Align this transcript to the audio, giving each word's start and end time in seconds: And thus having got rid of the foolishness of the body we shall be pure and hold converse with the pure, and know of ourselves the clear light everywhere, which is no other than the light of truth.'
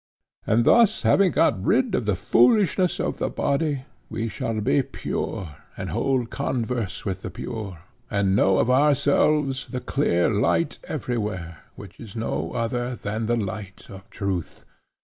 And 0.47 0.65
thus 0.65 1.03
having 1.03 1.31
got 1.31 1.63
rid 1.63 1.93
of 1.93 2.07
the 2.07 2.15
foolishness 2.15 2.99
of 2.99 3.19
the 3.19 3.29
body 3.29 3.83
we 4.09 4.29
shall 4.29 4.59
be 4.59 4.81
pure 4.81 5.55
and 5.77 5.91
hold 5.91 6.31
converse 6.31 7.05
with 7.05 7.21
the 7.21 7.29
pure, 7.29 7.77
and 8.09 8.35
know 8.35 8.57
of 8.57 8.67
ourselves 8.71 9.67
the 9.69 9.79
clear 9.79 10.27
light 10.33 10.79
everywhere, 10.85 11.59
which 11.75 11.99
is 11.99 12.15
no 12.15 12.51
other 12.53 12.95
than 12.95 13.27
the 13.27 13.37
light 13.37 13.91
of 13.91 14.09
truth.' 14.09 14.65